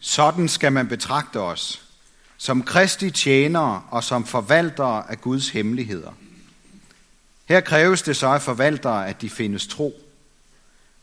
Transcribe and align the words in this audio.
Sådan 0.00 0.48
skal 0.48 0.72
man 0.72 0.88
betragte 0.88 1.40
os, 1.40 1.82
som 2.36 2.62
kristi 2.62 3.10
tjenere 3.10 3.82
og 3.90 4.04
som 4.04 4.26
forvaltere 4.26 5.10
af 5.10 5.20
Guds 5.20 5.48
hemmeligheder. 5.48 6.12
Her 7.44 7.60
kræves 7.60 8.02
det 8.02 8.16
så 8.16 8.26
af 8.26 8.42
forvaltere, 8.42 9.08
at 9.08 9.20
de 9.20 9.30
findes 9.30 9.66
tro. 9.66 10.00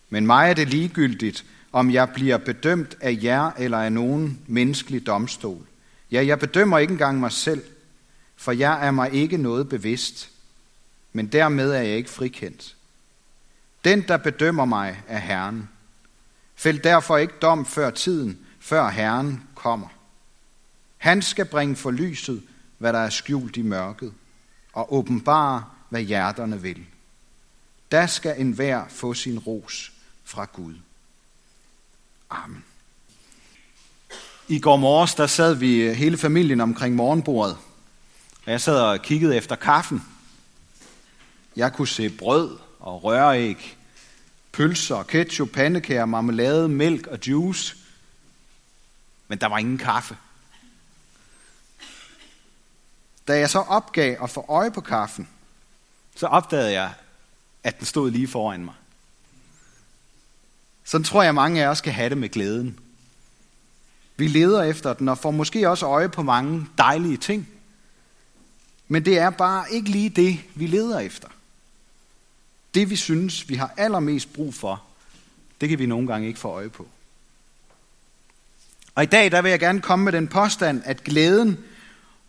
Men 0.09 0.25
mig 0.25 0.49
er 0.49 0.53
det 0.53 0.69
ligegyldigt, 0.69 1.45
om 1.71 1.91
jeg 1.91 2.09
bliver 2.09 2.37
bedømt 2.37 2.97
af 3.01 3.19
jer 3.23 3.51
eller 3.57 3.77
af 3.77 3.91
nogen 3.91 4.39
menneskelig 4.47 5.05
domstol. 5.05 5.67
Ja, 6.11 6.25
jeg 6.25 6.39
bedømmer 6.39 6.77
ikke 6.77 6.91
engang 6.91 7.19
mig 7.19 7.31
selv, 7.31 7.63
for 8.35 8.51
jeg 8.51 8.87
er 8.87 8.91
mig 8.91 9.13
ikke 9.13 9.37
noget 9.37 9.69
bevidst, 9.69 10.29
men 11.13 11.27
dermed 11.27 11.71
er 11.71 11.81
jeg 11.81 11.97
ikke 11.97 12.09
frikendt. 12.09 12.75
Den, 13.85 14.01
der 14.01 14.17
bedømmer 14.17 14.65
mig, 14.65 15.03
er 15.07 15.19
Herren. 15.19 15.69
Fæld 16.55 16.79
derfor 16.79 17.17
ikke 17.17 17.33
dom 17.41 17.65
før 17.65 17.89
tiden, 17.89 18.44
før 18.65 18.89
Herren 18.89 19.43
kommer. 19.55 19.87
Han 20.97 21.21
skal 21.21 21.45
bringe 21.45 21.75
for 21.75 21.91
lyset, 21.91 22.43
hvad 22.77 22.93
der 22.93 22.99
er 22.99 23.09
skjult 23.09 23.57
i 23.57 23.61
mørket, 23.61 24.13
og 24.73 24.93
åbenbare, 24.93 25.63
hvad 25.89 26.01
hjerterne 26.01 26.61
vil. 26.61 26.85
Der 27.91 28.07
skal 28.07 28.41
enhver 28.41 28.83
få 28.89 29.13
sin 29.13 29.39
ros 29.39 29.91
fra 30.23 30.45
Gud. 30.53 30.75
Amen. 32.29 32.63
I 34.47 34.59
går 34.59 34.75
morges, 34.75 35.15
der 35.15 35.27
sad 35.27 35.53
vi 35.55 35.81
øh, 35.81 35.93
hele 35.95 36.17
familien 36.17 36.61
omkring 36.61 36.95
morgenbordet. 36.95 37.57
Og 38.45 38.51
jeg 38.51 38.61
sad 38.61 38.81
og 38.81 39.01
kiggede 39.01 39.37
efter 39.37 39.55
kaffen. 39.55 40.03
Jeg 41.55 41.73
kunne 41.73 41.87
se 41.87 42.09
brød 42.09 42.57
og 42.79 43.03
røræg, 43.03 43.77
pølser, 44.51 45.03
ketchup, 45.03 45.49
pandekager, 45.49 46.05
marmelade, 46.05 46.69
mælk 46.69 47.07
og 47.07 47.19
juice. 47.27 47.84
Men 49.27 49.37
der 49.37 49.47
var 49.47 49.57
ingen 49.57 49.77
kaffe. 49.77 50.17
Da 53.27 53.39
jeg 53.39 53.49
så 53.49 53.59
opgav 53.59 54.23
at 54.23 54.29
få 54.29 54.45
øje 54.47 54.71
på 54.71 54.81
kaffen, 54.81 55.29
så 56.15 56.27
opdagede 56.27 56.71
jeg, 56.71 56.93
at 57.63 57.77
den 57.77 57.85
stod 57.85 58.11
lige 58.11 58.27
foran 58.27 58.65
mig. 58.65 58.73
Sådan 60.83 61.03
tror 61.03 61.23
jeg, 61.23 61.35
mange 61.35 61.63
af 61.63 61.67
os 61.67 61.81
kan 61.81 61.93
have 61.93 62.09
det 62.09 62.17
med 62.17 62.29
glæden. 62.29 62.79
Vi 64.17 64.27
leder 64.27 64.63
efter 64.63 64.93
den 64.93 65.09
og 65.09 65.17
får 65.17 65.31
måske 65.31 65.69
også 65.69 65.85
øje 65.85 66.09
på 66.09 66.23
mange 66.23 66.67
dejlige 66.77 67.17
ting. 67.17 67.47
Men 68.87 69.05
det 69.05 69.17
er 69.17 69.29
bare 69.29 69.71
ikke 69.71 69.89
lige 69.89 70.09
det, 70.09 70.39
vi 70.55 70.67
leder 70.67 70.99
efter. 70.99 71.27
Det, 72.73 72.89
vi 72.89 72.95
synes, 72.95 73.49
vi 73.49 73.55
har 73.55 73.73
allermest 73.77 74.33
brug 74.33 74.53
for, 74.53 74.83
det 75.61 75.69
kan 75.69 75.79
vi 75.79 75.85
nogle 75.85 76.07
gange 76.07 76.27
ikke 76.27 76.39
få 76.39 76.47
øje 76.47 76.69
på. 76.69 76.87
Og 78.95 79.03
i 79.03 79.05
dag, 79.05 79.31
der 79.31 79.41
vil 79.41 79.49
jeg 79.49 79.59
gerne 79.59 79.81
komme 79.81 80.05
med 80.05 80.11
den 80.11 80.27
påstand, 80.27 80.81
at 80.85 81.03
glæden, 81.03 81.57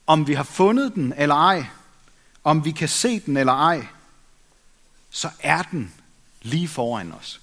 om 0.07 0.27
vi 0.27 0.35
har 0.35 0.43
fundet 0.43 0.95
den 0.95 1.15
eller 1.17 1.35
ej, 1.35 1.67
om 2.45 2.65
vi 2.65 2.71
kan 2.71 2.89
se 2.89 3.21
den 3.21 3.37
eller 3.37 3.53
ej, 3.53 3.87
så 5.11 5.31
er 5.41 5.63
den 5.63 5.95
lige 6.43 6.69
foran 6.69 7.13
os. 7.13 7.41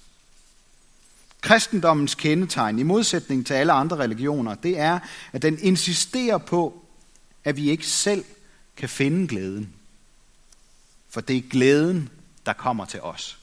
Kristendommens 1.42 2.16
kendetegn, 2.16 2.80
i 2.80 2.84
modsætning 2.84 3.46
til 3.46 3.54
alle 3.54 3.74
andre 3.74 3.98
religioner, 3.98 4.56
det 4.56 4.80
er, 4.80 5.00
at 5.34 5.42
den 5.42 5.60
insisterer 5.60 6.38
på, 6.38 6.86
at 7.44 7.58
vi 7.58 7.70
ikke 7.70 7.88
selv 7.88 8.26
kan 8.78 8.90
finde 8.90 9.28
glæden. 9.28 9.74
For 11.10 11.22
det 11.22 11.38
er 11.38 11.42
glæden, 11.50 12.10
der 12.46 12.54
kommer 12.54 12.86
til 12.86 13.02
os. 13.02 13.38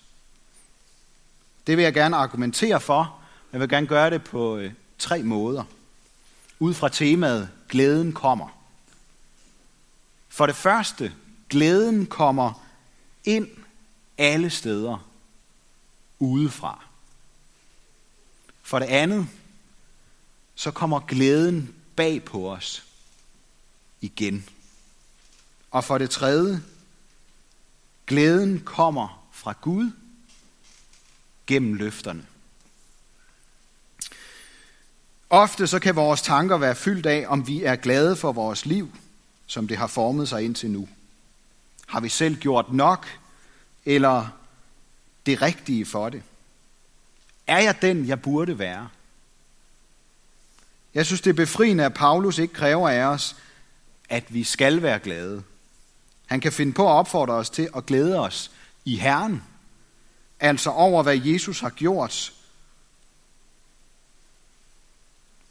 Det 1.67 1.77
vil 1.77 1.83
jeg 1.83 1.95
gerne 1.95 2.17
argumentere 2.17 2.81
for. 2.81 3.21
Jeg 3.53 3.61
vil 3.61 3.69
gerne 3.69 3.87
gøre 3.87 4.11
det 4.11 4.25
på 4.25 4.57
øh, 4.57 4.73
tre 5.01 5.23
måder. 5.23 5.65
Ud 6.59 6.75
fra 6.75 6.89
temaet, 6.89 7.51
glæden 7.69 8.13
kommer. 8.13 8.49
For 10.29 10.47
det 10.47 10.57
første, 10.57 11.15
glæden 11.49 12.07
kommer 12.07 12.67
ind 13.25 13.49
alle 14.19 14.51
steder 14.51 15.07
udefra. 16.19 16.85
For 18.63 18.79
det 18.79 18.87
andet, 18.87 19.29
så 20.55 20.71
kommer 20.71 21.01
glæden 21.01 21.75
bag 21.97 22.25
på 22.25 22.53
os 22.53 22.85
igen. 24.01 24.49
Og 25.71 25.85
for 25.85 25.99
det 25.99 26.11
tredje, 26.11 26.63
glæden 28.07 28.61
kommer 28.61 29.29
fra 29.33 29.55
Gud 29.61 29.91
gennem 31.47 31.75
løfterne. 31.75 32.27
Ofte 35.31 35.67
så 35.67 35.79
kan 35.79 35.97
vores 35.97 36.23
tanker 36.23 36.59
være 36.59 36.75
fyldt 36.75 37.07
af, 37.07 37.25
om 37.29 37.47
vi 37.47 37.65
er 37.65 37.77
glade 37.77 38.17
for 38.17 38.33
vores 38.33 38.67
liv, 38.67 38.93
som 39.47 39.69
det 39.69 39.77
har 39.77 39.87
formet 39.87 40.29
sig 40.29 40.45
indtil 40.45 40.71
nu. 40.71 40.89
Har 41.87 42.01
vi 42.01 42.09
selv 42.09 42.37
gjort 42.37 42.73
nok, 42.73 43.07
eller 43.85 44.29
det 45.27 45.43
rigtige 45.43 45.87
for 45.87 46.09
det? 46.09 46.23
Er 47.47 47.59
jeg 47.59 47.83
den, 47.83 48.09
jeg 48.09 48.23
burde 48.23 48.59
være? 48.59 48.89
Jeg 50.95 51.07
synes, 51.07 51.21
det 51.21 51.31
er 51.31 51.35
befriende, 51.35 51.85
at 51.85 51.95
Paulus 51.95 52.39
ikke 52.39 52.55
kræver 52.55 52.89
af 52.89 53.05
os, 53.05 53.37
at 54.09 54.35
vi 54.35 54.45
skal 54.45 54.83
være 54.83 54.99
glade. 54.99 55.43
Han 56.27 56.41
kan 56.41 56.53
finde 56.53 56.73
på 56.73 56.89
at 56.89 56.93
opfordre 56.93 57.35
os 57.35 57.51
til 57.51 57.69
at 57.77 57.87
glæde 57.87 58.19
os 58.19 58.51
i 58.85 58.97
Herren, 58.97 59.43
altså 60.41 60.71
over, 60.71 61.03
hvad 61.03 61.19
Jesus 61.19 61.61
har 61.61 61.71
gjort 61.71 62.33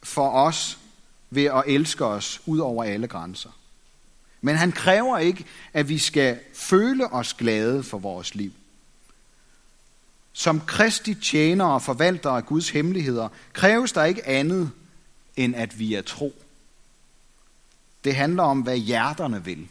for 0.02 0.30
os 0.30 0.78
ved 1.30 1.44
at 1.44 1.64
elske 1.66 2.04
os 2.04 2.40
ud 2.46 2.58
over 2.58 2.84
alle 2.84 3.06
grænser. 3.06 3.50
Men 4.40 4.56
han 4.56 4.72
kræver 4.72 5.18
ikke, 5.18 5.44
at 5.72 5.88
vi 5.88 5.98
skal 5.98 6.38
føle 6.54 7.12
os 7.12 7.34
glade 7.34 7.82
for 7.82 7.98
vores 7.98 8.34
liv. 8.34 8.52
Som 10.32 10.60
kristi 10.60 11.14
tjenere 11.14 11.72
og 11.72 11.82
forvaltere 11.82 12.36
af 12.36 12.46
Guds 12.46 12.70
hemmeligheder, 12.70 13.28
kræves 13.52 13.92
der 13.92 14.04
ikke 14.04 14.26
andet, 14.26 14.70
end 15.36 15.56
at 15.56 15.78
vi 15.78 15.94
er 15.94 16.02
tro. 16.02 16.34
Det 18.04 18.14
handler 18.14 18.42
om, 18.42 18.60
hvad 18.60 18.76
hjerterne 18.76 19.44
vil. 19.44 19.68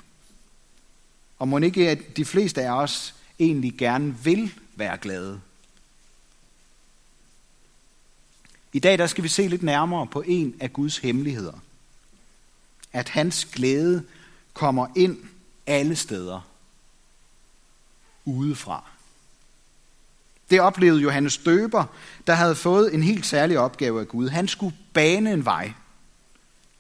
Og 1.40 1.48
må 1.48 1.58
ikke, 1.58 1.90
at 1.90 2.18
de 2.18 2.26
fleste 2.26 2.62
af 2.62 2.72
os 2.72 3.16
egentlig 3.40 3.74
gerne 3.78 4.16
vil 4.24 4.54
være 4.76 4.98
glade. 4.98 5.42
I 8.74 8.80
dag 8.80 8.98
der 8.98 9.08
skal 9.08 9.24
vi 9.24 9.30
se 9.30 9.48
lidt 9.48 9.64
nærmere 9.64 10.08
på 10.08 10.24
en 10.28 10.56
af 10.60 10.74
Guds 10.74 10.98
hemmeligheder. 10.98 11.54
At 12.94 13.10
hans 13.10 13.46
glæde 13.46 14.04
kommer 14.54 14.88
ind 14.96 15.18
alle 15.68 15.96
steder 15.96 16.42
udefra. 18.26 18.84
Det 20.50 20.62
oplevede 20.62 21.02
Johannes 21.02 21.38
Døber, 21.38 21.86
der 22.28 22.34
havde 22.34 22.56
fået 22.56 22.94
en 22.94 23.04
helt 23.04 23.26
særlig 23.26 23.60
opgave 23.60 24.00
af 24.00 24.08
Gud. 24.08 24.30
Han 24.30 24.48
skulle 24.48 24.76
bane 24.94 25.34
en 25.34 25.46
vej. 25.46 25.74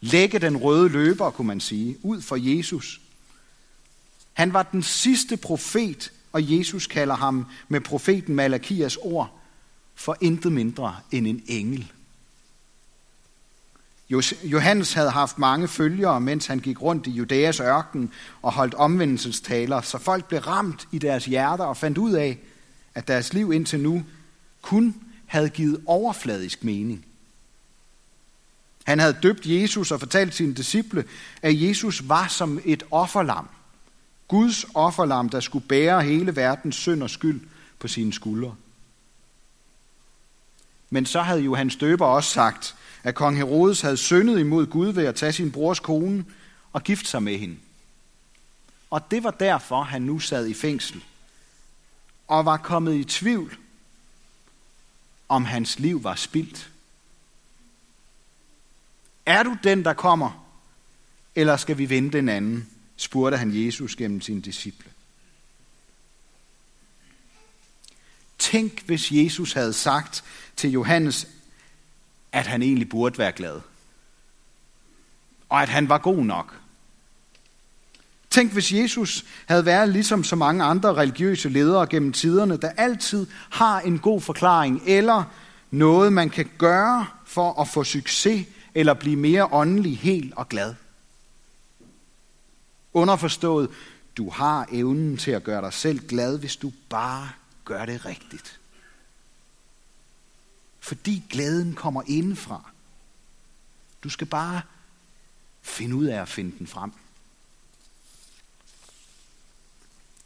Lægge 0.02 0.40
den 0.40 0.58
røde 0.58 0.90
løber, 0.90 1.30
kunne 1.30 1.48
man 1.48 1.60
sige, 1.60 1.98
ud 2.04 2.22
for 2.22 2.36
Jesus. 2.36 3.02
Han 4.34 4.54
var 4.54 4.64
den 4.64 4.84
sidste 4.84 5.38
profet, 5.38 6.12
og 6.32 6.58
Jesus 6.58 6.88
kalder 6.88 7.16
ham 7.16 7.46
med 7.68 7.82
profeten 7.82 8.36
Malakias 8.36 8.98
ord 9.02 9.39
for 10.00 10.18
intet 10.22 10.52
mindre 10.52 10.96
end 11.12 11.28
en 11.28 11.44
engel. 11.48 11.92
Johannes 14.44 14.94
havde 14.94 15.10
haft 15.10 15.38
mange 15.38 15.68
følgere, 15.68 16.22
mens 16.22 16.46
han 16.48 16.60
gik 16.60 16.82
rundt 16.82 17.08
i 17.08 17.12
Judæas 17.12 17.60
ørken 17.60 18.12
og 18.42 18.54
holdt 18.54 18.74
omvendelsestaler, 18.74 19.82
så 19.82 19.98
folk 19.98 20.26
blev 20.26 20.40
ramt 20.40 20.88
i 20.92 20.98
deres 20.98 21.26
hjerter 21.26 21.64
og 21.64 21.78
fandt 21.78 21.98
ud 21.98 22.12
af, 22.12 22.40
at 22.96 23.08
deres 23.08 23.34
liv 23.34 23.54
indtil 23.54 23.80
nu 23.80 24.04
kun 24.62 24.96
havde 25.26 25.50
givet 25.50 25.82
overfladisk 25.86 26.64
mening. 26.64 27.06
Han 28.84 29.00
havde 29.00 29.18
døbt 29.24 29.46
Jesus 29.46 29.92
og 29.92 30.00
fortalt 30.00 30.36
sine 30.36 30.54
disciple, 30.54 31.06
at 31.42 31.62
Jesus 31.62 32.10
var 32.10 32.28
som 32.28 32.60
et 32.66 32.84
offerlam. 32.92 33.48
Guds 34.28 34.66
offerlam, 34.74 35.30
der 35.30 35.40
skulle 35.40 35.68
bære 35.68 36.04
hele 36.04 36.36
verdens 36.36 36.76
synd 36.76 37.04
og 37.04 37.10
skyld 37.10 37.42
på 37.80 37.88
sine 37.88 38.14
skuldre. 38.14 38.56
Men 40.90 41.06
så 41.06 41.22
havde 41.22 41.42
Johannes 41.42 41.76
Døber 41.76 42.06
også 42.06 42.30
sagt, 42.30 42.76
at 43.04 43.16
kong 43.16 43.38
Herodes 43.38 43.82
havde 43.82 43.98
syndet 43.98 44.40
imod 44.40 44.66
Gud 44.66 44.88
ved 44.88 45.06
at 45.06 45.16
tage 45.16 45.34
sin 45.34 45.52
brors 45.52 45.80
kone 45.80 46.26
og 46.74 46.84
gifte 46.84 47.10
sig 47.10 47.24
med 47.24 47.38
hende. 47.38 47.58
Og 48.90 49.12
det 49.12 49.24
var 49.24 49.32
derfor, 49.32 49.84
han 49.84 50.02
nu 50.02 50.20
sad 50.20 50.48
i 50.48 50.54
fængsel 50.54 51.04
og 52.28 52.46
var 52.46 52.58
kommet 52.58 52.96
i 52.96 53.04
tvivl, 53.04 53.58
om 55.30 55.46
hans 55.46 55.80
liv 55.80 56.04
var 56.04 56.16
spildt. 56.16 56.70
Er 59.26 59.44
du 59.44 59.58
den, 59.64 59.86
der 59.86 59.94
kommer, 59.94 60.46
eller 61.36 61.58
skal 61.58 61.78
vi 61.78 61.90
vente 61.90 62.20
en 62.20 62.30
anden? 62.30 62.70
spurgte 62.98 63.38
han 63.38 63.66
Jesus 63.66 63.96
gennem 63.96 64.22
sine 64.22 64.42
disciple. 64.42 64.92
Tænk, 68.52 68.86
hvis 68.86 69.12
Jesus 69.12 69.54
havde 69.54 69.74
sagt 69.74 70.24
til 70.56 70.72
Johannes, 70.72 71.28
at 72.32 72.48
han 72.48 72.62
egentlig 72.62 72.90
burde 72.90 73.18
være 73.18 73.32
glad. 73.32 73.62
og 75.50 75.62
at 75.62 75.70
han 75.70 75.90
var 75.90 75.98
god 75.98 76.18
nok. 76.18 76.56
Tænk, 78.30 78.52
hvis 78.52 78.74
Jesus 78.74 79.26
havde 79.46 79.66
været 79.66 79.90
ligesom 79.90 80.24
så 80.24 80.36
mange 80.36 80.64
andre 80.64 80.94
religiøse 80.94 81.50
ledere 81.50 81.88
gennem 81.88 82.14
tiderne, 82.14 82.58
der 82.58 82.70
altid 82.70 83.28
har 83.50 83.80
en 83.80 84.00
god 84.00 84.22
forklaring, 84.22 84.82
eller 84.86 85.24
noget, 85.72 86.14
man 86.14 86.30
kan 86.30 86.50
gøre 86.58 87.08
for 87.26 87.62
at 87.62 87.68
få 87.68 87.84
succes, 87.84 88.48
eller 88.76 88.94
blive 88.94 89.16
mere 89.16 89.46
åndelig, 89.54 89.98
helt 89.98 90.34
og 90.34 90.50
glad. 90.50 90.76
Underforstået, 92.94 93.70
du 94.18 94.30
har 94.30 94.68
evnen 94.72 95.18
til 95.18 95.32
at 95.32 95.44
gøre 95.44 95.62
dig 95.62 95.74
selv 95.74 96.08
glad, 96.08 96.40
hvis 96.40 96.56
du 96.56 96.72
bare 96.90 97.30
gør 97.70 97.86
det 97.86 98.06
rigtigt. 98.06 98.60
Fordi 100.80 101.24
glæden 101.30 101.76
kommer 101.76 102.04
indenfra. 102.08 102.72
Du 104.04 104.10
skal 104.10 104.28
bare 104.28 104.62
finde 105.62 105.96
ud 105.96 106.06
af 106.06 106.22
at 106.22 106.30
finde 106.30 106.58
den 106.58 106.68
frem. 106.68 106.92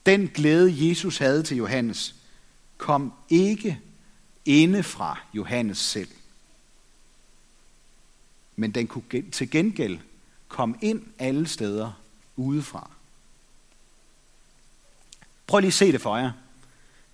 Den 0.05 0.27
glæde, 0.27 0.89
Jesus 0.89 1.17
havde 1.17 1.43
til 1.43 1.57
Johannes, 1.57 2.15
kom 2.77 3.13
ikke 3.29 3.81
inde 4.45 4.83
fra 4.83 5.19
Johannes 5.33 5.77
selv. 5.77 6.11
Men 8.55 8.71
den 8.71 8.87
kunne 8.87 9.31
til 9.31 9.51
gengæld 9.51 9.99
komme 10.47 10.75
ind 10.81 11.03
alle 11.19 11.47
steder 11.47 11.91
udefra. 12.35 12.91
Prøv 15.47 15.59
lige 15.59 15.67
at 15.67 15.73
se 15.73 15.91
det 15.91 16.01
for 16.01 16.17
jer. 16.17 16.31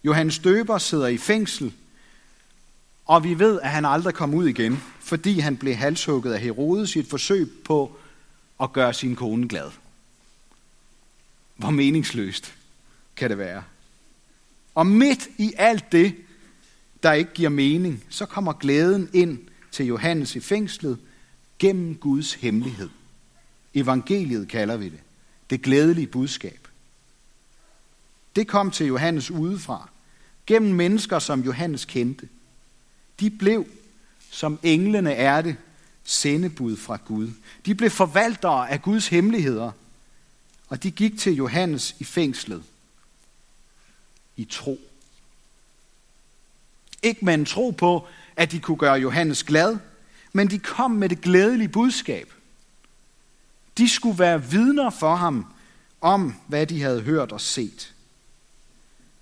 Johannes 0.03 0.39
Døber 0.39 0.77
sidder 0.77 1.07
i 1.07 1.17
fængsel, 1.17 1.73
og 3.05 3.23
vi 3.23 3.39
ved, 3.39 3.61
at 3.61 3.69
han 3.69 3.85
aldrig 3.85 4.13
kom 4.13 4.33
ud 4.33 4.47
igen, 4.47 4.83
fordi 4.99 5.39
han 5.39 5.57
blev 5.57 5.75
halshugget 5.75 6.33
af 6.33 6.39
Herodes 6.39 6.95
i 6.95 6.99
et 6.99 7.07
forsøg 7.07 7.51
på 7.65 7.97
at 8.61 8.73
gøre 8.73 8.93
sin 8.93 9.15
kone 9.15 9.47
glad. 9.47 9.71
Hvor 11.55 11.69
meningsløst 11.69 12.53
kan 13.15 13.29
det 13.29 13.37
være. 13.37 13.63
Og 14.75 14.87
midt 14.87 15.27
i 15.37 15.53
alt 15.57 15.91
det, 15.91 16.15
der 17.03 17.13
ikke 17.13 17.33
giver 17.33 17.49
mening, 17.49 18.03
så 18.09 18.25
kommer 18.25 18.53
glæden 18.53 19.09
ind 19.13 19.39
til 19.71 19.85
Johannes 19.85 20.35
i 20.35 20.39
fængslet 20.39 20.97
gennem 21.59 21.95
Guds 21.95 22.33
hemmelighed. 22.33 22.89
Evangeliet 23.73 24.47
kalder 24.47 24.77
vi 24.77 24.85
det. 24.89 24.99
Det 25.49 25.61
glædelige 25.61 26.07
budskab. 26.07 26.68
Det 28.35 28.47
kom 28.47 28.71
til 28.71 28.85
Johannes 28.85 29.31
udefra, 29.31 29.89
gennem 30.47 30.75
mennesker, 30.75 31.19
som 31.19 31.41
Johannes 31.41 31.85
kendte. 31.85 32.29
De 33.19 33.29
blev, 33.29 33.65
som 34.31 34.59
englene 34.63 35.13
er 35.13 35.41
det, 35.41 35.55
sendebud 36.03 36.77
fra 36.77 36.99
Gud. 37.05 37.31
De 37.65 37.75
blev 37.75 37.89
forvaltere 37.89 38.69
af 38.69 38.81
Guds 38.81 39.07
hemmeligheder, 39.07 39.71
og 40.67 40.83
de 40.83 40.91
gik 40.91 41.19
til 41.19 41.33
Johannes 41.33 41.95
i 41.99 42.03
fængslet 42.03 42.63
i 44.37 44.45
tro. 44.45 44.79
Ikke 47.03 47.25
med 47.25 47.33
en 47.33 47.45
tro 47.45 47.71
på, 47.71 48.07
at 48.35 48.51
de 48.51 48.59
kunne 48.59 48.77
gøre 48.77 48.93
Johannes 48.99 49.43
glad, 49.43 49.77
men 50.33 50.49
de 50.49 50.59
kom 50.59 50.91
med 50.91 51.09
det 51.09 51.21
glædelige 51.21 51.67
budskab. 51.67 52.33
De 53.77 53.89
skulle 53.89 54.19
være 54.19 54.49
vidner 54.49 54.89
for 54.89 55.15
ham 55.15 55.53
om, 56.01 56.35
hvad 56.47 56.67
de 56.67 56.81
havde 56.81 57.01
hørt 57.01 57.31
og 57.31 57.41
set. 57.41 57.93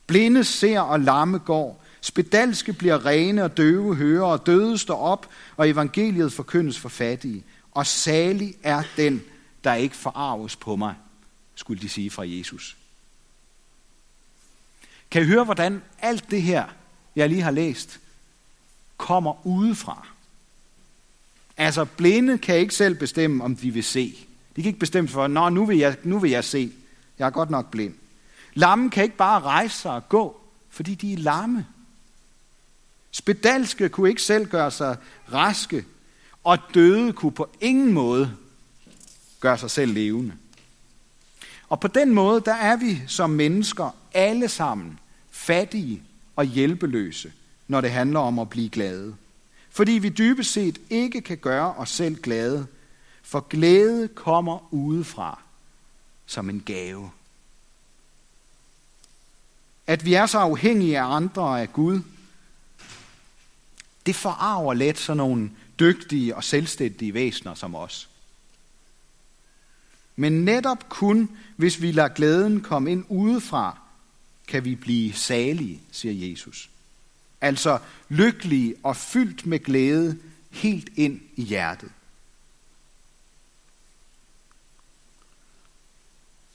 Blinde 0.07 0.43
ser 0.43 0.79
og 0.79 0.99
lamme 0.99 1.37
går, 1.37 1.83
spedalske 2.01 2.73
bliver 2.73 3.05
rene 3.05 3.43
og 3.43 3.57
døve 3.57 3.95
hører, 3.95 4.25
og 4.25 4.45
døde 4.45 4.77
står 4.77 4.97
op, 4.97 5.29
og 5.57 5.69
evangeliet 5.69 6.33
forkyndes 6.33 6.79
for 6.79 6.89
fattige. 6.89 7.43
Og 7.71 7.87
salig 7.87 8.55
er 8.63 8.83
den, 8.97 9.23
der 9.63 9.73
ikke 9.73 9.95
forarves 9.95 10.55
på 10.55 10.75
mig, 10.75 10.95
skulle 11.55 11.81
de 11.81 11.89
sige 11.89 12.09
fra 12.09 12.23
Jesus. 12.27 12.77
Kan 15.11 15.21
I 15.21 15.25
høre, 15.25 15.43
hvordan 15.43 15.81
alt 15.99 16.31
det 16.31 16.41
her, 16.41 16.65
jeg 17.15 17.29
lige 17.29 17.41
har 17.41 17.51
læst, 17.51 17.99
kommer 18.97 19.47
udefra? 19.47 20.07
Altså, 21.57 21.85
blinde 21.85 22.37
kan 22.37 22.57
ikke 22.57 22.75
selv 22.75 22.95
bestemme, 22.95 23.43
om 23.43 23.55
de 23.55 23.71
vil 23.71 23.83
se. 23.83 24.27
De 24.55 24.61
kan 24.61 24.69
ikke 24.69 24.79
bestemme 24.79 25.07
for, 25.07 25.27
Nå, 25.27 25.49
nu 25.49 25.65
vil 25.65 25.77
jeg, 25.77 25.97
nu 26.03 26.19
vil 26.19 26.31
jeg 26.31 26.43
se. 26.43 26.71
Jeg 27.19 27.25
er 27.25 27.29
godt 27.29 27.49
nok 27.49 27.71
blind. 27.71 27.93
Lamme 28.57 28.89
kan 28.89 29.03
ikke 29.03 29.17
bare 29.17 29.41
rejse 29.41 29.77
sig 29.77 29.91
og 29.91 30.09
gå, 30.09 30.41
fordi 30.69 30.95
de 30.95 31.13
er 31.13 31.17
lamme. 31.17 31.67
Spedalske 33.11 33.89
kunne 33.89 34.09
ikke 34.09 34.21
selv 34.21 34.49
gøre 34.49 34.71
sig 34.71 34.97
raske, 35.33 35.85
og 36.43 36.57
døde 36.73 37.13
kunne 37.13 37.31
på 37.31 37.49
ingen 37.61 37.93
måde 37.93 38.37
gøre 39.39 39.57
sig 39.57 39.71
selv 39.71 39.93
levende. 39.93 40.33
Og 41.69 41.79
på 41.79 41.87
den 41.87 42.13
måde, 42.13 42.41
der 42.41 42.53
er 42.53 42.75
vi 42.75 43.01
som 43.07 43.29
mennesker 43.29 43.95
alle 44.13 44.49
sammen 44.49 44.99
fattige 45.31 46.03
og 46.35 46.45
hjælpeløse, 46.45 47.33
når 47.67 47.81
det 47.81 47.91
handler 47.91 48.19
om 48.19 48.39
at 48.39 48.49
blive 48.49 48.69
glade. 48.69 49.15
Fordi 49.69 49.91
vi 49.91 50.09
dybest 50.09 50.51
set 50.51 50.81
ikke 50.89 51.21
kan 51.21 51.37
gøre 51.37 51.73
os 51.73 51.89
selv 51.89 52.15
glade, 52.15 52.67
for 53.23 53.39
glæde 53.39 54.07
kommer 54.07 54.73
udefra 54.73 55.41
som 56.25 56.49
en 56.49 56.59
gave. 56.65 57.11
At 59.87 60.05
vi 60.05 60.13
er 60.13 60.25
så 60.25 60.37
afhængige 60.37 60.99
af 60.99 61.15
andre 61.15 61.41
og 61.41 61.61
af 61.61 61.73
Gud, 61.73 62.01
det 64.05 64.15
forarver 64.15 64.73
let 64.73 64.97
sådan 64.97 65.17
nogle 65.17 65.51
dygtige 65.79 66.35
og 66.35 66.43
selvstændige 66.43 67.13
væsener 67.13 67.55
som 67.55 67.75
os. 67.75 68.09
Men 70.15 70.45
netop 70.45 70.89
kun, 70.89 71.29
hvis 71.55 71.81
vi 71.81 71.91
lader 71.91 72.07
glæden 72.07 72.61
komme 72.61 72.91
ind 72.91 73.05
udefra, 73.09 73.79
kan 74.47 74.65
vi 74.65 74.75
blive 74.75 75.13
salige, 75.13 75.81
siger 75.91 76.29
Jesus. 76.29 76.69
Altså 77.41 77.79
lykkelige 78.09 78.75
og 78.83 78.95
fyldt 78.95 79.45
med 79.45 79.59
glæde 79.59 80.17
helt 80.51 80.89
ind 80.95 81.21
i 81.35 81.41
hjertet. 81.41 81.89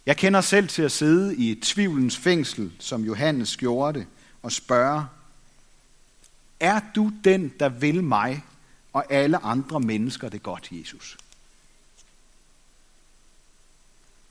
Jeg 0.07 0.17
kender 0.17 0.41
selv 0.41 0.69
til 0.69 0.83
at 0.83 0.93
sidde 0.93 1.37
i 1.37 1.51
et 1.51 1.63
tvivlens 1.63 2.17
fængsel, 2.17 2.73
som 2.79 3.05
Johannes 3.05 3.57
gjorde 3.57 3.99
det, 3.99 4.07
og 4.43 4.53
spørge, 4.53 5.07
er 6.61 6.81
du 6.95 7.13
den, 7.25 7.53
der 7.61 7.69
vil 7.69 8.05
mig 8.05 8.45
og 8.93 9.13
alle 9.13 9.39
andre 9.39 9.81
mennesker 9.81 10.29
det 10.29 10.43
godt, 10.43 10.69
Jesus? 10.71 11.19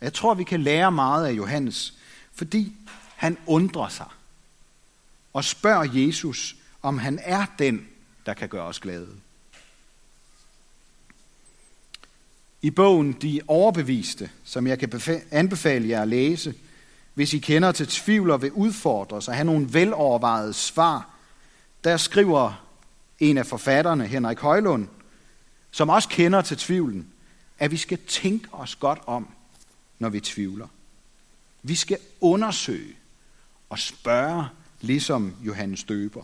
Jeg 0.02 0.14
tror, 0.14 0.34
vi 0.34 0.44
kan 0.44 0.62
lære 0.62 0.92
meget 0.92 1.28
af 1.28 1.32
Johannes, 1.32 1.94
fordi 2.34 2.76
han 3.16 3.38
undrer 3.46 3.90
sig 3.90 4.08
og 5.34 5.44
spørger 5.44 5.84
Jesus, 5.94 6.56
om 6.82 6.98
han 6.98 7.20
er 7.24 7.46
den, 7.60 7.88
der 8.26 8.34
kan 8.34 8.50
gøre 8.50 8.64
os 8.64 8.80
glade. 8.80 9.10
I 12.62 12.70
bogen 12.70 13.14
De 13.14 13.42
Overbeviste, 13.48 14.30
som 14.44 14.68
jeg 14.68 14.80
kan 14.80 15.22
anbefale 15.32 15.90
jer 15.90 16.02
at 16.02 16.08
læse, 16.08 16.54
hvis 17.14 17.34
I 17.34 17.40
kender 17.40 17.72
til 17.72 17.88
tvivl 17.88 18.32
og 18.32 18.42
vil 18.42 18.52
udfordres 18.52 19.28
og 19.28 19.34
have 19.34 19.46
nogle 19.46 19.74
velovervejede 19.74 20.54
svar, 20.54 21.10
der 21.84 21.98
skriver 21.98 22.66
en 23.20 23.38
af 23.38 23.46
forfatterne, 23.46 24.08
Henrik 24.08 24.40
Højlund, 24.40 24.88
som 25.72 25.90
også 25.90 26.10
kender 26.10 26.42
til 26.42 26.58
tvivlen, 26.58 27.08
at 27.60 27.72
vi 27.72 27.78
skal 27.78 27.98
tænke 28.08 28.48
os 28.52 28.76
godt 28.76 29.00
om, 29.06 29.28
når 30.00 30.10
vi 30.10 30.20
tvivler. 30.20 30.68
Vi 31.64 31.76
skal 31.76 31.98
undersøge 32.22 32.96
og 33.70 33.80
spørge, 33.80 34.46
ligesom 34.82 35.36
Johannes 35.44 35.84
Døber. 35.84 36.24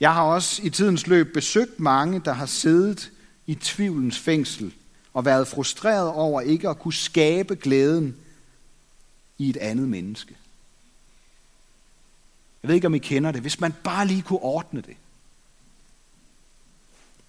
Jeg 0.00 0.14
har 0.14 0.22
også 0.22 0.62
i 0.62 0.70
tidens 0.70 1.06
løb 1.06 1.34
besøgt 1.34 1.80
mange, 1.80 2.20
der 2.24 2.32
har 2.32 2.46
siddet 2.46 3.12
i 3.46 3.54
tvivlens 3.54 4.18
fængsel 4.18 4.74
og 5.12 5.24
været 5.24 5.48
frustreret 5.48 6.08
over 6.08 6.40
ikke 6.40 6.68
at 6.68 6.78
kunne 6.78 6.94
skabe 6.94 7.56
glæden 7.56 8.16
i 9.38 9.50
et 9.50 9.56
andet 9.56 9.88
menneske. 9.88 10.36
Jeg 12.62 12.68
ved 12.68 12.74
ikke, 12.74 12.86
om 12.86 12.94
I 12.94 12.98
kender 12.98 13.32
det. 13.32 13.40
Hvis 13.40 13.60
man 13.60 13.74
bare 13.84 14.06
lige 14.06 14.22
kunne 14.22 14.38
ordne 14.38 14.80
det. 14.80 14.96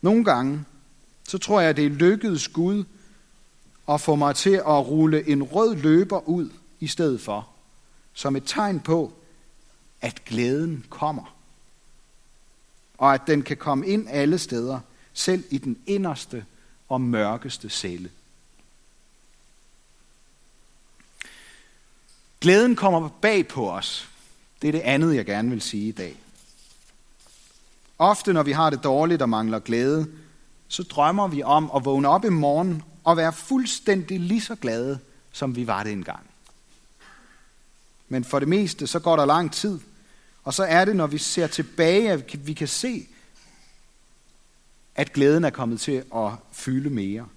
Nogle 0.02 0.26
gange, 0.26 0.66
så 1.28 1.38
tror 1.38 1.62
jeg, 1.62 1.78
det 1.78 1.86
er 1.86 1.90
lykkedes 1.90 2.48
Gud 2.48 2.84
at 3.90 4.02
få 4.02 4.16
mig 4.16 4.36
til 4.36 4.54
at 4.56 4.88
rulle 4.88 5.28
en 5.28 5.44
rød 5.44 5.76
løber 5.76 6.30
ud 6.30 6.50
i 6.80 6.88
stedet 6.88 7.22
for, 7.22 7.48
som 8.14 8.36
et 8.36 8.44
tegn 8.46 8.80
på, 8.80 9.14
at 10.02 10.26
glæden 10.26 10.86
kommer. 10.90 11.36
Og 13.02 13.14
at 13.14 13.22
den 13.28 13.42
kan 13.42 13.58
komme 13.58 13.88
ind 13.88 14.08
alle 14.10 14.38
steder, 14.38 14.80
selv 15.14 15.44
i 15.50 15.58
den 15.58 15.78
inderste 15.86 16.46
og 16.90 17.02
mørkeste 17.02 17.70
celle. 17.70 18.10
Glæden 22.42 22.76
kommer 22.76 23.10
bag 23.22 23.48
på 23.48 23.72
os. 23.72 24.10
Det 24.62 24.68
er 24.68 24.72
det 24.72 24.80
andet, 24.80 25.16
jeg 25.16 25.26
gerne 25.26 25.50
vil 25.50 25.62
sige 25.62 25.88
i 25.88 25.92
dag. 25.92 26.16
Ofte, 28.00 28.34
når 28.34 28.44
vi 28.44 28.52
har 28.52 28.70
det 28.70 28.84
dårligt 28.84 29.22
og 29.22 29.30
mangler 29.30 29.60
glæde, 29.60 30.08
så 30.68 30.84
drømmer 30.84 31.28
vi 31.28 31.44
om 31.44 31.72
at 31.76 31.86
vågne 31.86 32.08
op 32.08 32.26
i 32.26 32.30
morgen 32.30 32.84
og 33.04 33.18
være 33.18 33.34
fuldstændig 33.34 34.20
lige 34.20 34.42
så 34.42 34.56
glade, 34.56 35.00
som 35.32 35.56
vi 35.56 35.68
var 35.68 35.84
det 35.84 35.92
engang. 35.92 36.26
Men 38.10 38.24
for 38.24 38.40
det 38.40 38.48
meste, 38.48 38.88
så 38.88 39.00
går 39.00 39.16
der 39.16 39.26
lang 39.26 39.54
tid, 39.54 39.80
og 40.44 40.54
så 40.54 40.64
er 40.64 40.86
det, 40.86 40.96
når 40.96 41.08
vi 41.08 41.18
ser 41.18 41.48
tilbage, 41.48 42.12
at 42.12 42.48
vi 42.48 42.54
kan 42.54 42.68
se, 42.68 43.08
at 44.96 45.14
glæden 45.14 45.44
er 45.44 45.50
kommet 45.50 45.80
til 45.80 46.04
at 46.16 46.32
fylde 46.52 46.90
mere. 46.90 47.28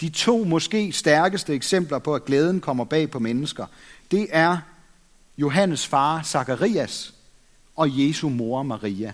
De 0.00 0.08
to 0.08 0.44
måske 0.44 0.92
stærkeste 0.92 1.54
eksempler 1.54 1.98
på, 1.98 2.14
at 2.14 2.24
glæden 2.24 2.60
kommer 2.60 2.84
bag 2.84 3.10
på 3.10 3.18
mennesker, 3.18 3.66
det 4.10 4.26
er 4.30 4.58
Johannes 5.38 5.86
far 5.86 6.22
Zakarias 6.22 7.14
og 7.76 8.00
Jesu 8.00 8.28
mor 8.28 8.62
Maria. 8.62 9.12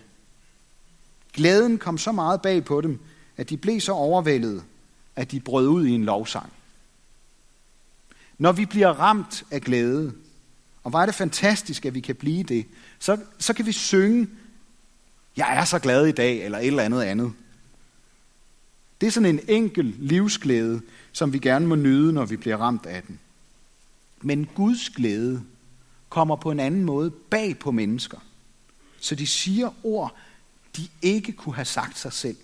Glæden 1.32 1.78
kom 1.78 1.98
så 1.98 2.12
meget 2.12 2.42
bag 2.42 2.64
på 2.64 2.80
dem, 2.80 2.98
at 3.36 3.50
de 3.50 3.56
blev 3.56 3.80
så 3.80 3.92
overvældet, 3.92 4.64
at 5.16 5.30
de 5.30 5.40
brød 5.40 5.68
ud 5.68 5.86
i 5.86 5.90
en 5.90 6.04
lovsang. 6.04 6.52
Når 8.38 8.52
vi 8.52 8.66
bliver 8.66 8.88
ramt 8.88 9.44
af 9.50 9.60
glæde, 9.60 10.12
og 10.84 10.90
hvor 10.90 11.00
er 11.00 11.06
det 11.06 11.14
fantastisk, 11.14 11.86
at 11.86 11.94
vi 11.94 12.00
kan 12.00 12.14
blive 12.14 12.42
det, 12.42 12.66
så, 12.98 13.18
så 13.38 13.52
kan 13.52 13.66
vi 13.66 13.72
synge, 13.72 14.28
jeg 15.36 15.56
er 15.56 15.64
så 15.64 15.78
glad 15.78 16.06
i 16.06 16.12
dag, 16.12 16.44
eller 16.44 16.58
et 16.58 16.66
eller 16.66 16.82
andet 16.82 17.02
andet. 17.02 17.32
Det 19.00 19.06
er 19.06 19.10
sådan 19.10 19.28
en 19.28 19.40
enkel 19.48 19.94
livsglæde, 19.98 20.80
som 21.12 21.32
vi 21.32 21.38
gerne 21.38 21.66
må 21.66 21.74
nyde, 21.74 22.12
når 22.12 22.24
vi 22.24 22.36
bliver 22.36 22.56
ramt 22.56 22.86
af 22.86 23.02
den. 23.02 23.18
Men 24.20 24.48
Guds 24.54 24.90
glæde 24.90 25.42
kommer 26.08 26.36
på 26.36 26.50
en 26.50 26.60
anden 26.60 26.84
måde 26.84 27.10
bag 27.10 27.58
på 27.58 27.70
mennesker. 27.70 28.18
Så 29.00 29.14
de 29.14 29.26
siger 29.26 29.70
ord, 29.82 30.16
de 30.76 30.88
ikke 31.02 31.32
kunne 31.32 31.54
have 31.54 31.64
sagt 31.64 31.98
sig 31.98 32.12
selv. 32.12 32.36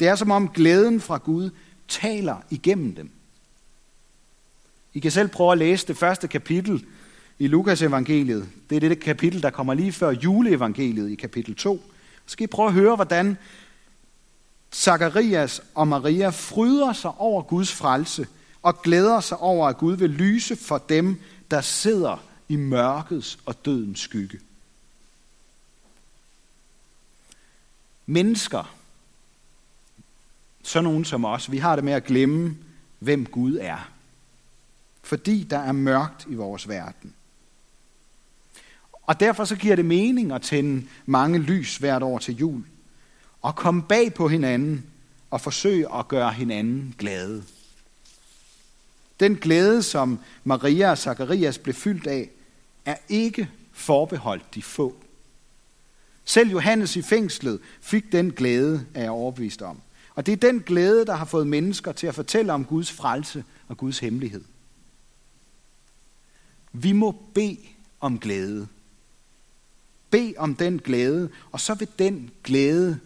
Det 0.00 0.08
er 0.08 0.14
som 0.16 0.30
om 0.30 0.48
glæden 0.48 1.00
fra 1.00 1.16
Gud 1.16 1.50
taler 1.88 2.36
igennem 2.50 2.94
dem. 2.94 3.10
I 4.98 5.00
kan 5.00 5.10
selv 5.10 5.28
prøve 5.28 5.52
at 5.52 5.58
læse 5.58 5.86
det 5.86 5.96
første 5.96 6.28
kapitel 6.28 6.86
i 7.38 7.46
Lukas 7.46 7.82
evangeliet. 7.82 8.48
Det 8.70 8.76
er 8.76 8.88
det 8.88 9.00
kapitel, 9.00 9.42
der 9.42 9.50
kommer 9.50 9.74
lige 9.74 9.92
før 9.92 10.10
juleevangeliet 10.10 11.10
i 11.10 11.14
kapitel 11.14 11.54
2. 11.54 11.82
Så 12.26 12.32
skal 12.32 12.44
I 12.44 12.46
prøve 12.46 12.66
at 12.66 12.72
høre, 12.72 12.96
hvordan 12.96 13.38
Zakarias 14.72 15.62
og 15.74 15.88
Maria 15.88 16.28
fryder 16.28 16.92
sig 16.92 17.10
over 17.18 17.42
Guds 17.42 17.72
frelse 17.72 18.26
og 18.62 18.82
glæder 18.82 19.20
sig 19.20 19.38
over, 19.38 19.68
at 19.68 19.78
Gud 19.78 19.96
vil 19.96 20.10
lyse 20.10 20.56
for 20.56 20.78
dem, 20.78 21.20
der 21.50 21.60
sidder 21.60 22.24
i 22.48 22.56
mørkets 22.56 23.38
og 23.46 23.64
dødens 23.64 24.00
skygge. 24.00 24.40
Mennesker, 28.06 28.74
så 30.62 30.80
nogen 30.80 31.04
som 31.04 31.24
os, 31.24 31.50
vi 31.50 31.58
har 31.58 31.74
det 31.76 31.84
med 31.84 31.92
at 31.92 32.04
glemme, 32.04 32.56
hvem 32.98 33.26
Gud 33.26 33.58
er. 33.60 33.97
Fordi 35.08 35.42
der 35.50 35.58
er 35.58 35.72
mørkt 35.72 36.26
i 36.28 36.34
vores 36.34 36.68
verden. 36.68 37.14
Og 38.92 39.20
derfor 39.20 39.44
så 39.44 39.56
giver 39.56 39.76
det 39.76 39.84
mening 39.84 40.32
at 40.32 40.42
tænde 40.42 40.86
mange 41.06 41.38
lys 41.38 41.76
hvert 41.76 42.02
år 42.02 42.18
til 42.18 42.36
jul. 42.36 42.64
Og 43.42 43.56
komme 43.56 43.82
bag 43.82 44.14
på 44.14 44.28
hinanden 44.28 44.86
og 45.30 45.40
forsøge 45.40 45.94
at 45.94 46.08
gøre 46.08 46.32
hinanden 46.32 46.94
glade. 46.98 47.44
Den 49.20 49.36
glæde, 49.36 49.82
som 49.82 50.18
Maria 50.44 50.90
og 50.90 50.98
Zacharias 50.98 51.58
blev 51.58 51.74
fyldt 51.74 52.06
af, 52.06 52.30
er 52.84 52.96
ikke 53.08 53.50
forbeholdt 53.72 54.54
de 54.54 54.62
få. 54.62 54.96
Selv 56.24 56.50
Johannes 56.50 56.96
i 56.96 57.02
fængslet 57.02 57.60
fik 57.80 58.12
den 58.12 58.30
glæde, 58.30 58.86
er 58.94 59.02
jeg 59.02 59.10
overbevist 59.10 59.62
om. 59.62 59.80
Og 60.14 60.26
det 60.26 60.32
er 60.32 60.50
den 60.50 60.60
glæde, 60.60 61.06
der 61.06 61.14
har 61.14 61.24
fået 61.24 61.46
mennesker 61.46 61.92
til 61.92 62.06
at 62.06 62.14
fortælle 62.14 62.52
om 62.52 62.64
Guds 62.64 62.92
frelse 62.92 63.44
og 63.68 63.76
Guds 63.76 63.98
hemmelighed. 63.98 64.44
Vi 66.82 66.92
må 66.92 67.10
bede 67.34 67.58
om 68.00 68.18
glæde. 68.18 68.68
Bed 70.10 70.32
om 70.36 70.54
den 70.54 70.78
glæde, 70.78 71.30
og 71.52 71.60
så 71.60 71.74
vil 71.74 71.88
den 71.98 72.30
glæde 72.44 73.00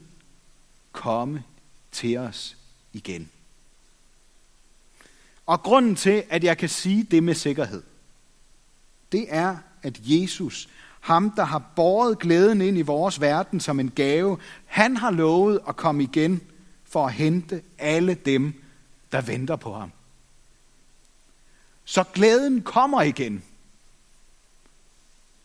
komme 0.93 1.45
til 1.93 2.19
os 2.19 2.57
igen. 2.93 3.31
Og 5.47 5.62
grunden 5.62 5.97
til, 5.97 6.25
at 6.31 6.45
jeg 6.45 6.59
kan 6.59 6.69
sige 6.69 7.05
det 7.05 7.23
med 7.23 7.35
sikkerhed, 7.35 7.83
det 9.12 9.26
er, 9.29 9.57
at 9.83 10.00
Jesus, 10.02 10.69
ham 11.00 11.31
der 11.31 11.45
har 11.45 11.59
båret 11.76 12.19
glæden 12.19 12.61
ind 12.61 12.79
i 12.79 12.83
vores 12.83 13.21
verden 13.21 13.61
som 13.61 13.81
en 13.81 13.91
gave, 13.91 14.38
han 14.67 14.97
har 14.97 15.11
lovet 15.11 15.61
at 15.69 15.76
komme 15.76 16.02
igen 16.02 16.41
for 16.85 17.07
at 17.07 17.12
hente 17.12 17.62
alle 17.79 18.14
dem, 18.14 18.62
der 19.12 19.21
venter 19.21 19.57
på 19.57 19.75
ham. 19.75 19.91
Så 21.85 22.05
glæden 22.14 22.62
kommer 22.62 23.02
igen. 23.02 23.43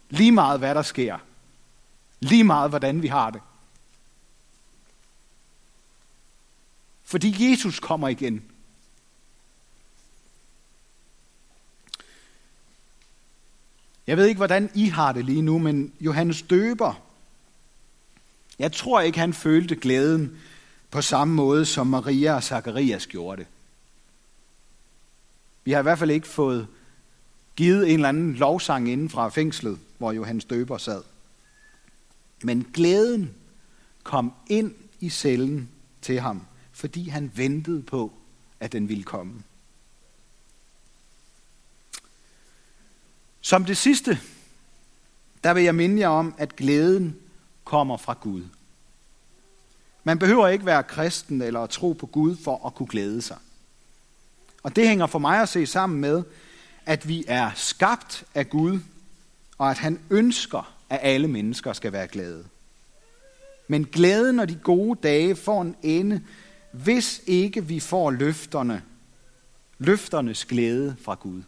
Lige 0.09 0.31
meget 0.31 0.59
hvad 0.59 0.75
der 0.75 0.81
sker. 0.81 1.17
Lige 2.19 2.43
meget 2.43 2.69
hvordan 2.69 3.01
vi 3.01 3.07
har 3.07 3.29
det. 3.29 3.41
Fordi 7.03 7.51
Jesus 7.51 7.79
kommer 7.79 8.07
igen. 8.07 8.43
Jeg 14.07 14.17
ved 14.17 14.25
ikke, 14.25 14.37
hvordan 14.37 14.71
I 14.73 14.87
har 14.87 15.11
det 15.11 15.25
lige 15.25 15.41
nu, 15.41 15.57
men 15.57 15.93
Johannes 15.99 16.41
Døber, 16.41 16.93
jeg 18.59 18.71
tror 18.71 19.01
ikke, 19.01 19.19
han 19.19 19.33
følte 19.33 19.75
glæden 19.75 20.41
på 20.91 21.01
samme 21.01 21.33
måde, 21.33 21.65
som 21.65 21.87
Maria 21.87 22.35
og 22.35 22.43
Zacharias 22.43 23.07
gjorde 23.07 23.39
det. 23.39 23.47
Vi 25.63 25.71
har 25.71 25.79
i 25.79 25.83
hvert 25.83 25.99
fald 25.99 26.11
ikke 26.11 26.27
fået 26.27 26.67
givet 27.57 27.87
en 27.87 27.93
eller 27.93 28.09
anden 28.09 28.33
lovsang 28.33 28.89
inden 28.89 29.09
fra 29.09 29.29
fængslet, 29.29 29.79
hvor 29.97 30.11
Johannes 30.11 30.45
Døber 30.45 30.77
sad. 30.77 31.03
Men 32.43 32.67
glæden 32.73 33.35
kom 34.03 34.33
ind 34.47 34.73
i 34.99 35.09
cellen 35.09 35.69
til 36.01 36.19
ham, 36.19 36.45
fordi 36.71 37.09
han 37.09 37.31
ventede 37.35 37.83
på, 37.83 38.13
at 38.59 38.71
den 38.71 38.89
ville 38.89 39.03
komme. 39.03 39.43
Som 43.41 43.65
det 43.65 43.77
sidste, 43.77 44.19
der 45.43 45.53
vil 45.53 45.63
jeg 45.63 45.75
minde 45.75 45.99
jer 45.99 46.07
om, 46.07 46.35
at 46.37 46.55
glæden 46.55 47.15
kommer 47.63 47.97
fra 47.97 48.17
Gud. 48.21 48.43
Man 50.03 50.19
behøver 50.19 50.47
ikke 50.47 50.65
være 50.65 50.83
kristen 50.83 51.41
eller 51.41 51.59
at 51.59 51.69
tro 51.69 51.93
på 51.93 52.05
Gud 52.05 52.35
for 52.35 52.67
at 52.67 52.75
kunne 52.75 52.87
glæde 52.87 53.21
sig. 53.21 53.37
Og 54.63 54.75
det 54.75 54.87
hænger 54.87 55.07
for 55.07 55.19
mig 55.19 55.41
at 55.41 55.49
se 55.49 55.65
sammen 55.65 56.01
med, 56.01 56.23
at 56.87 57.07
vi 57.07 57.25
er 57.27 57.51
skabt 57.55 58.25
af 58.35 58.49
Gud, 58.49 58.79
og 59.57 59.71
at 59.71 59.77
han 59.77 59.99
ønsker, 60.09 60.75
at 60.89 60.99
alle 61.01 61.27
mennesker 61.27 61.73
skal 61.73 61.91
være 61.91 62.07
glade. 62.07 62.45
Men 63.67 63.85
glæden 63.85 64.35
når 64.35 64.45
de 64.45 64.55
gode 64.55 64.99
dage 65.03 65.35
får 65.35 65.61
en 65.61 65.75
ende, 65.83 66.21
hvis 66.71 67.21
ikke 67.25 67.65
vi 67.65 67.79
får 67.79 68.11
løfterne, 68.11 68.83
løfternes 69.77 70.45
glæde 70.45 70.95
fra 71.01 71.15
Gud. 71.15 71.41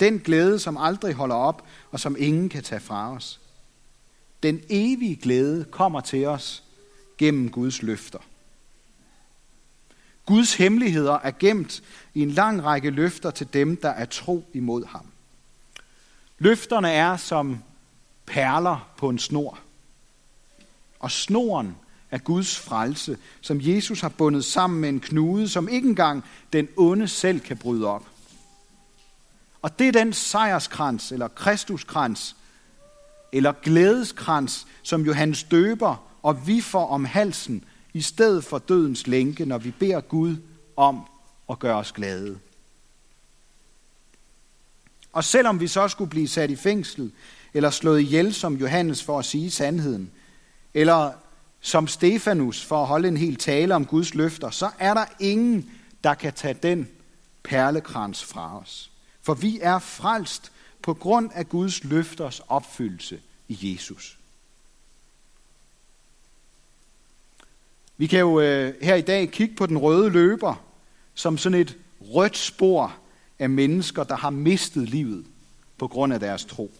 Den 0.00 0.18
glæde, 0.18 0.58
som 0.58 0.76
aldrig 0.76 1.14
holder 1.14 1.34
op, 1.34 1.66
og 1.90 2.00
som 2.00 2.16
ingen 2.18 2.48
kan 2.48 2.62
tage 2.62 2.80
fra 2.80 3.12
os. 3.12 3.40
Den 4.42 4.62
evige 4.68 5.16
glæde 5.16 5.64
kommer 5.64 6.00
til 6.00 6.26
os 6.26 6.64
gennem 7.18 7.50
Guds 7.50 7.82
løfter. 7.82 8.18
Guds 10.26 10.54
hemmeligheder 10.54 11.18
er 11.18 11.30
gemt 11.38 11.82
i 12.14 12.22
en 12.22 12.30
lang 12.30 12.64
række 12.64 12.90
løfter 12.90 13.30
til 13.30 13.48
dem, 13.52 13.76
der 13.76 13.88
er 13.88 14.04
tro 14.04 14.44
imod 14.52 14.84
ham. 14.86 15.06
Løfterne 16.38 16.90
er 16.90 17.16
som 17.16 17.58
perler 18.26 18.88
på 18.96 19.08
en 19.08 19.18
snor. 19.18 19.58
Og 20.98 21.10
snoren 21.10 21.76
er 22.10 22.18
Guds 22.18 22.58
frelse, 22.58 23.18
som 23.40 23.58
Jesus 23.60 24.00
har 24.00 24.08
bundet 24.08 24.44
sammen 24.44 24.80
med 24.80 24.88
en 24.88 25.00
knude, 25.00 25.48
som 25.48 25.68
ikke 25.68 25.88
engang 25.88 26.24
den 26.52 26.68
onde 26.76 27.08
selv 27.08 27.40
kan 27.40 27.56
bryde 27.56 27.86
op. 27.86 28.06
Og 29.62 29.78
det 29.78 29.88
er 29.88 29.92
den 29.92 30.12
sejrskrans, 30.12 31.12
eller 31.12 31.28
Kristuskrans, 31.28 32.36
eller 33.32 33.52
glædeskrans, 33.52 34.66
som 34.82 35.02
Johannes 35.02 35.42
døber 35.42 36.12
og 36.22 36.46
vi 36.46 36.60
får 36.60 36.86
om 36.86 37.04
halsen, 37.04 37.64
i 37.92 38.00
stedet 38.00 38.44
for 38.44 38.58
dødens 38.58 39.06
lænke, 39.06 39.44
når 39.44 39.58
vi 39.58 39.70
beder 39.70 40.00
Gud 40.00 40.36
om 40.76 41.06
at 41.50 41.58
gøre 41.58 41.76
os 41.76 41.92
glade. 41.92 42.38
Og 45.12 45.24
selvom 45.24 45.60
vi 45.60 45.68
så 45.68 45.88
skulle 45.88 46.10
blive 46.10 46.28
sat 46.28 46.50
i 46.50 46.56
fængsel, 46.56 47.12
eller 47.54 47.70
slået 47.70 48.00
ihjel 48.00 48.34
som 48.34 48.56
Johannes 48.56 49.02
for 49.02 49.18
at 49.18 49.24
sige 49.24 49.50
sandheden, 49.50 50.10
eller 50.74 51.12
som 51.60 51.86
Stefanus 51.86 52.64
for 52.64 52.82
at 52.82 52.86
holde 52.86 53.08
en 53.08 53.16
hel 53.16 53.36
tale 53.36 53.74
om 53.74 53.86
Guds 53.86 54.14
løfter, 54.14 54.50
så 54.50 54.70
er 54.78 54.94
der 54.94 55.04
ingen, 55.20 55.70
der 56.04 56.14
kan 56.14 56.32
tage 56.32 56.54
den 56.62 56.88
perlekrans 57.42 58.24
fra 58.24 58.58
os. 58.58 58.90
For 59.22 59.34
vi 59.34 59.58
er 59.62 59.78
frelst 59.78 60.52
på 60.82 60.94
grund 60.94 61.30
af 61.34 61.48
Guds 61.48 61.84
løfters 61.84 62.40
opfyldelse 62.48 63.20
i 63.48 63.72
Jesus. 63.72 64.18
Vi 67.96 68.06
kan 68.06 68.20
jo 68.20 68.40
øh, 68.40 68.74
her 68.82 68.94
i 68.94 69.00
dag 69.00 69.30
kigge 69.30 69.54
på 69.54 69.66
den 69.66 69.78
røde 69.78 70.10
løber 70.10 70.64
som 71.14 71.38
sådan 71.38 71.60
et 71.60 71.78
rødt 72.00 72.36
spor 72.36 72.96
af 73.38 73.50
mennesker, 73.50 74.04
der 74.04 74.16
har 74.16 74.30
mistet 74.30 74.88
livet 74.88 75.26
på 75.78 75.88
grund 75.88 76.12
af 76.12 76.20
deres 76.20 76.44
tro. 76.44 76.72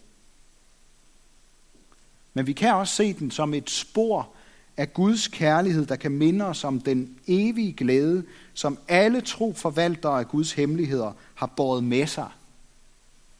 Men 2.33 2.47
vi 2.47 2.53
kan 2.53 2.73
også 2.73 2.95
se 2.95 3.13
den 3.13 3.31
som 3.31 3.53
et 3.53 3.69
spor 3.69 4.29
af 4.77 4.93
Guds 4.93 5.27
kærlighed, 5.27 5.85
der 5.85 5.95
kan 5.95 6.11
minde 6.11 6.45
os 6.45 6.63
om 6.63 6.81
den 6.81 7.17
evige 7.27 7.73
glæde, 7.73 8.25
som 8.53 8.77
alle 8.87 9.21
tro 9.21 9.53
forvaltere 9.53 10.19
af 10.19 10.27
Guds 10.27 10.51
hemmeligheder 10.51 11.11
har 11.35 11.47
båret 11.47 11.83
med 11.83 12.07
sig 12.07 12.29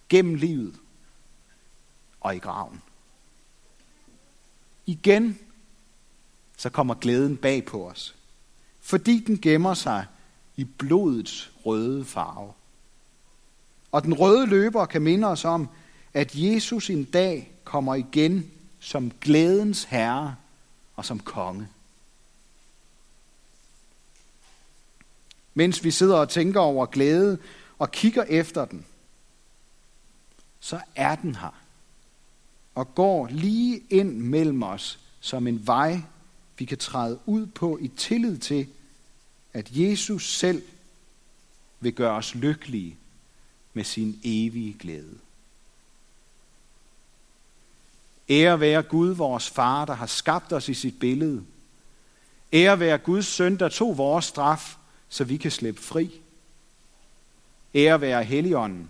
gennem 0.10 0.36
livet 0.36 0.76
og 2.22 2.36
i 2.36 2.40
graven. 2.40 2.82
Igen 4.86 5.40
så 6.58 6.70
kommer 6.70 6.94
glæden 6.94 7.38
bag 7.38 7.66
på 7.66 7.90
os, 7.90 8.16
fordi 8.82 9.20
den 9.20 9.42
gemmer 9.42 9.74
sig 9.74 10.06
i 10.56 10.64
blodets 10.64 11.52
røde 11.66 12.06
farve. 12.06 12.54
Og 13.92 14.04
den 14.04 14.14
røde 14.14 14.46
løber 14.46 14.86
kan 14.86 15.02
minde 15.02 15.28
os 15.28 15.46
om, 15.46 15.70
at 16.14 16.32
Jesus 16.36 16.90
en 16.90 17.04
dag 17.04 17.52
kommer 17.64 17.96
igen 17.96 18.52
som 18.80 19.12
glædens 19.22 19.84
herre 19.84 20.36
og 20.96 21.06
som 21.06 21.20
konge. 21.20 21.68
Mens 25.54 25.84
vi 25.84 25.92
sidder 25.92 26.18
og 26.18 26.30
tænker 26.30 26.60
over 26.60 26.86
glæde 26.86 27.38
og 27.80 27.92
kigger 27.92 28.24
efter 28.24 28.66
den, 28.66 28.86
så 30.60 30.80
er 30.96 31.16
den 31.16 31.36
her 31.36 31.64
og 32.76 32.96
går 32.96 33.28
lige 33.28 33.84
ind 33.90 34.18
mellem 34.18 34.64
os 34.64 35.00
som 35.20 35.48
en 35.48 35.68
vej, 35.68 36.02
vi 36.58 36.66
kan 36.66 36.78
træde 36.78 37.20
ud 37.26 37.46
på 37.46 37.78
i 37.82 37.88
tillid 37.88 38.38
til, 38.38 38.68
at 39.54 39.68
Jesus 39.72 40.38
selv 40.38 40.64
vil 41.80 41.94
gøre 41.94 42.16
os 42.16 42.36
lykkelige 42.36 42.98
med 43.74 43.84
sin 43.84 44.20
evige 44.24 44.76
glæde. 44.80 45.20
Ære 48.30 48.60
være 48.60 48.84
Gud, 48.84 49.10
vores 49.10 49.50
far, 49.50 49.86
der 49.86 49.94
har 49.94 50.06
skabt 50.06 50.54
os 50.54 50.70
i 50.70 50.74
sit 50.74 51.00
billede. 51.00 51.44
Ære 52.54 52.80
være 52.80 52.98
Guds 52.98 53.26
søn, 53.26 53.60
der 53.60 53.70
tog 53.70 53.98
vores 53.98 54.26
straf, 54.26 54.76
så 55.10 55.24
vi 55.24 55.38
kan 55.38 55.52
slippe 55.52 55.82
fri. 55.82 56.22
Ære 57.76 58.02
være 58.02 58.24
Helligånden, 58.24 58.90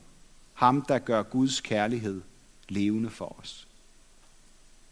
ham 0.53 0.81
der 0.81 0.99
gør 0.99 1.23
Guds 1.23 1.61
kærlighed 1.61 2.21
levende 2.69 3.09
for 3.09 3.35
os. 3.39 3.67